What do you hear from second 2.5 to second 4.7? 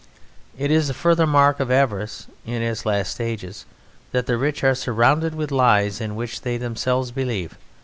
its last stages that the rich